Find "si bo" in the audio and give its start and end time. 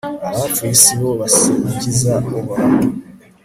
0.83-1.09